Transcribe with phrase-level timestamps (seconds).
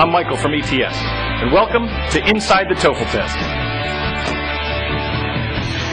[0.00, 3.36] I'm Michael from ETS, and welcome to Inside the TOEFL Test.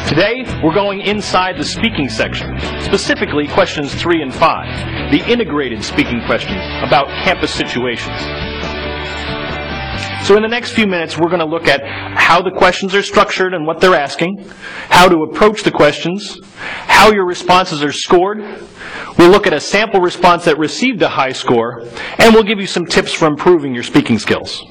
[0.08, 6.22] Today, we're going inside the speaking section, specifically questions 3 and 5, the integrated speaking
[6.26, 8.47] questions about campus situations.
[10.28, 13.02] So in the next few minutes, we're going to look at how the questions are
[13.02, 14.46] structured and what they're asking,
[14.90, 18.40] how to approach the questions, how your responses are scored.
[19.18, 21.84] We'll look at a sample response that received a high score,
[22.18, 24.66] and we'll give you some tips for improving your speaking skills.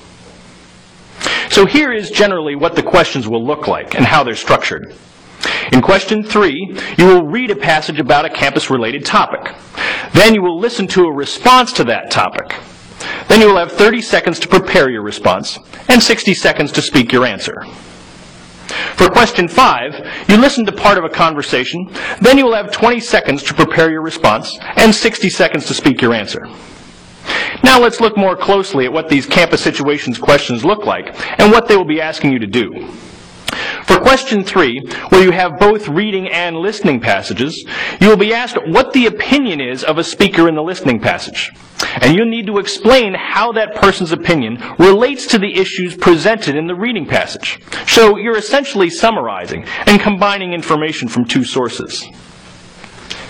[1.48, 4.94] So here is generally what the questions will look like and how they're structured.
[5.72, 9.54] In question three, you will read a passage about a campus-related topic.
[10.12, 12.54] Then you will listen to a response to that topic.
[13.28, 15.58] Then you will have 30 seconds to prepare your response
[15.88, 17.64] and 60 seconds to speak your answer.
[18.96, 23.00] For question 5, you listen to part of a conversation, then you will have 20
[23.00, 26.46] seconds to prepare your response and 60 seconds to speak your answer.
[27.62, 31.68] Now let's look more closely at what these campus situations questions look like and what
[31.68, 32.88] they will be asking you to do.
[33.86, 37.64] For question three, where you have both reading and listening passages,
[38.00, 41.52] you will be asked what the opinion is of a speaker in the listening passage.
[42.00, 46.66] And you'll need to explain how that person's opinion relates to the issues presented in
[46.66, 47.60] the reading passage.
[47.86, 52.04] So you're essentially summarizing and combining information from two sources.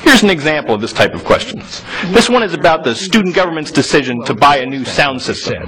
[0.01, 1.59] Here's an example of this type of question.
[2.07, 5.63] This one is about the student government's decision to buy a new sound system.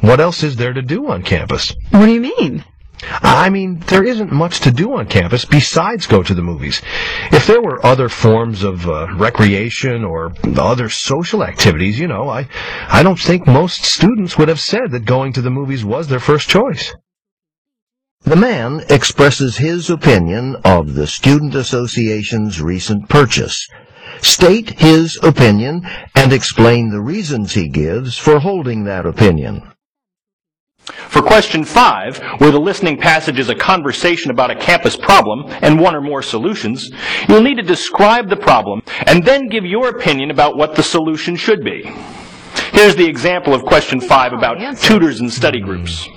[0.00, 1.74] What else is there to do on campus?
[1.90, 2.64] What do you mean?
[3.22, 6.82] I mean, there isn't much to do on campus besides go to the movies.
[7.32, 12.48] If there were other forms of uh, recreation or other social activities, you know, I,
[12.88, 16.20] I don't think most students would have said that going to the movies was their
[16.20, 16.94] first choice.
[18.22, 23.66] The man expresses his opinion of the Student Association's recent purchase.
[24.20, 29.62] State his opinion and explain the reasons he gives for holding that opinion.
[31.10, 35.80] For question five, where the listening passage is a conversation about a campus problem and
[35.80, 36.88] one or more solutions,
[37.28, 41.34] you'll need to describe the problem and then give your opinion about what the solution
[41.34, 41.82] should be.
[42.72, 46.08] Here's the example of question five about tutors and study groups.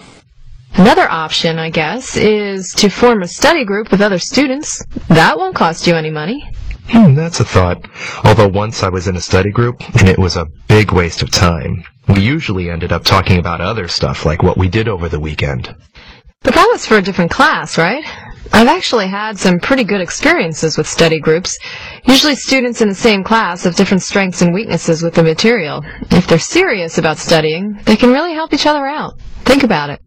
[0.75, 4.85] Another option, I guess, is to form a study group with other students.
[5.07, 6.51] That won't cost you any money.
[6.87, 7.87] Hmm, that's a thought.
[8.23, 11.31] Although once I was in a study group, and it was a big waste of
[11.31, 11.83] time.
[12.07, 15.73] We usually ended up talking about other stuff, like what we did over the weekend.
[16.41, 18.03] But that was for a different class, right?
[18.51, 21.57] I've actually had some pretty good experiences with study groups.
[22.05, 25.81] Usually students in the same class have different strengths and weaknesses with the material.
[26.11, 29.19] If they're serious about studying, they can really help each other out.
[29.45, 30.01] Think about it.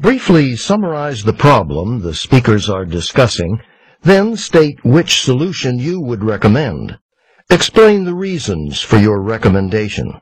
[0.00, 3.60] Briefly summarize the problem the speakers are discussing,
[4.02, 6.98] then state which solution you would recommend.
[7.50, 10.20] Explain the reasons for your recommendation.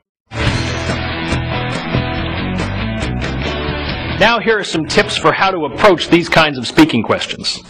[4.19, 7.63] Now here are some tips for how to approach these kinds of speaking questions.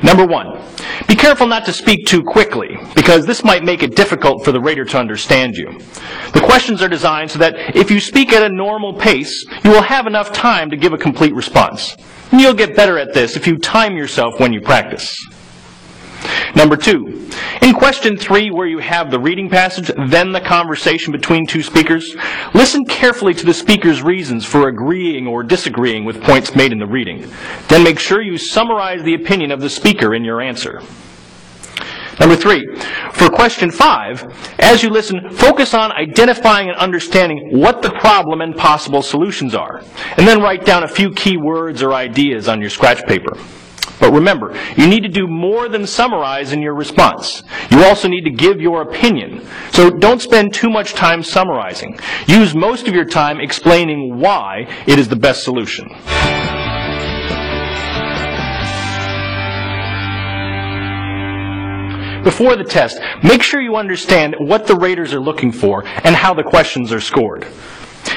[0.00, 0.62] Number one,
[1.08, 4.60] be careful not to speak too quickly, because this might make it difficult for the
[4.60, 5.80] reader to understand you.
[6.32, 9.82] The questions are designed so that if you speak at a normal pace, you will
[9.82, 11.96] have enough time to give a complete response.
[12.30, 15.16] And you'll get better at this if you time yourself when you practice.
[16.54, 17.30] Number two,
[17.62, 22.16] in question three, where you have the reading passage, then the conversation between two speakers,
[22.54, 26.86] listen carefully to the speaker's reasons for agreeing or disagreeing with points made in the
[26.86, 27.30] reading.
[27.68, 30.80] Then make sure you summarize the opinion of the speaker in your answer.
[32.18, 32.66] Number three,
[33.12, 34.24] for question five,
[34.58, 39.82] as you listen, focus on identifying and understanding what the problem and possible solutions are.
[40.16, 43.36] And then write down a few key words or ideas on your scratch paper.
[44.00, 47.42] But remember, you need to do more than summarize in your response.
[47.70, 49.46] You also need to give your opinion.
[49.72, 51.98] So don't spend too much time summarizing.
[52.26, 55.88] Use most of your time explaining why it is the best solution.
[62.24, 66.34] Before the test, make sure you understand what the raters are looking for and how
[66.34, 67.46] the questions are scored.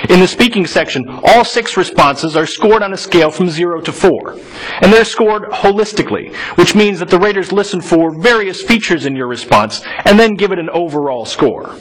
[0.09, 3.91] In the speaking section, all six responses are scored on a scale from 0 to
[3.91, 4.37] 4.
[4.81, 9.27] And they're scored holistically, which means that the raters listen for various features in your
[9.27, 11.75] response and then give it an overall score.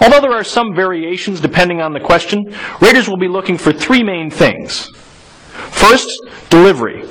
[0.00, 4.02] Although there are some variations depending on the question, raters will be looking for three
[4.02, 4.88] main things.
[5.70, 6.08] First,
[6.50, 7.04] delivery.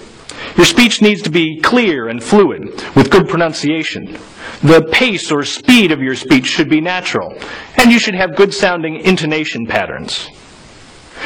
[0.58, 2.64] Your speech needs to be clear and fluid,
[2.96, 4.18] with good pronunciation.
[4.64, 7.38] The pace or speed of your speech should be natural,
[7.78, 10.30] and you should have good sounding intonation patterns.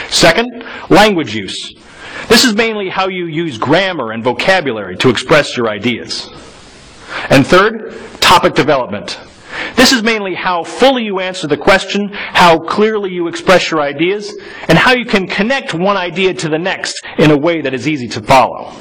[0.10, 1.76] Second, language use.
[2.28, 6.30] This is mainly how you use grammar and vocabulary to express your ideas.
[7.30, 9.20] And third, topic development.
[9.76, 14.36] This is mainly how fully you answer the question, how clearly you express your ideas,
[14.68, 17.88] and how you can connect one idea to the next in a way that is
[17.88, 18.74] easy to follow.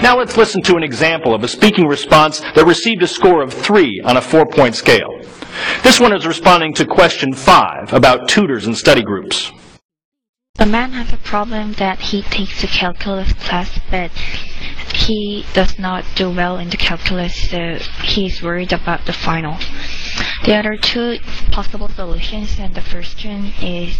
[0.00, 3.52] Now let's listen to an example of a speaking response that received a score of
[3.52, 5.10] 3 on a four-point scale.
[5.82, 9.50] This one is responding to question 5 about tutors and study groups.
[10.60, 14.12] A man has a problem that he takes a calculus class, but
[14.94, 19.56] he does not do well in the calculus, so he's worried about the final.
[20.46, 21.18] There are two
[21.50, 23.98] possible solutions, and the first one is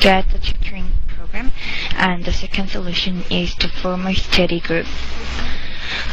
[0.00, 1.52] get the tutoring program,
[1.92, 4.86] and the second solution is to form a study group.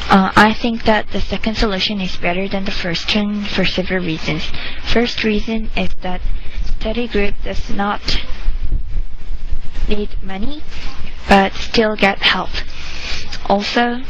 [0.09, 4.03] Uh, I think that the second solution is better than the first one for several
[4.03, 4.43] reasons.
[4.91, 6.21] First reason is that
[6.65, 8.01] study group does not
[9.87, 10.61] need money
[11.27, 12.49] but still get help.
[13.47, 14.01] Also,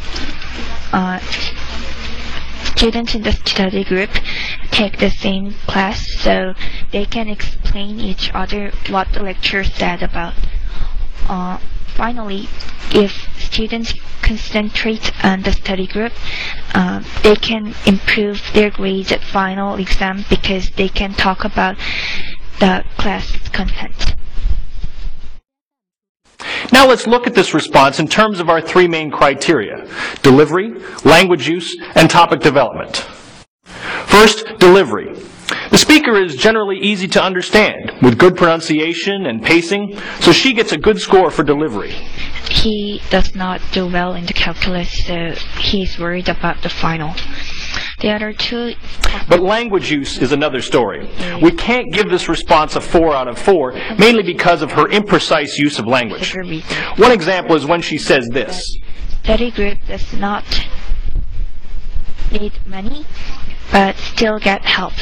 [0.94, 1.20] uh,
[2.76, 4.10] students in the study group
[4.78, 6.54] take the same class so
[6.92, 10.36] they can explain each other what the lecturer said about.
[11.28, 11.58] Uh,
[11.96, 12.48] finally,
[12.92, 13.92] if students
[14.22, 16.14] concentrate on the study group,
[16.76, 21.76] uh, they can improve their grades at final exam because they can talk about
[22.60, 24.14] the class content.
[26.72, 29.88] Now let's look at this response in terms of our three main criteria
[30.22, 33.17] delivery, language use, and topic development.
[34.08, 35.14] First, delivery.
[35.72, 40.72] The speaker is generally easy to understand, with good pronunciation and pacing, so she gets
[40.72, 41.92] a good score for delivery.
[42.50, 47.14] He does not do well in the calculus, so he's worried about the final.
[48.00, 48.76] The other two
[49.28, 51.10] But language use is another story.
[51.42, 55.58] We can't give this response a 4 out of 4, mainly because of her imprecise
[55.58, 56.36] use of language.
[56.98, 58.78] One example is when she says this.
[59.24, 60.46] Study group does not
[62.32, 63.06] need money,
[63.72, 64.94] but still get help.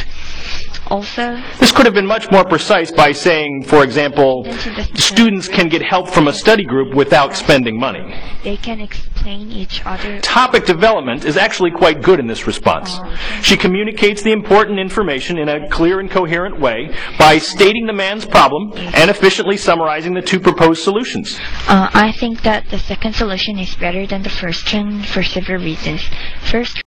[0.87, 4.45] Also, This could have been much more precise by saying, for example,
[4.93, 8.03] students can get help from a study group without spending money.
[8.43, 10.19] they can explain each other.
[10.21, 12.99] Topic development is actually quite good in this response.
[13.41, 18.23] She communicates the important information in a clear and coherent way by stating the man's
[18.23, 21.39] problem and efficiently summarizing the two proposed solutions.
[21.67, 25.63] Uh, I think that the second solution is better than the first one for several
[25.63, 26.01] reasons.
[26.43, 26.83] First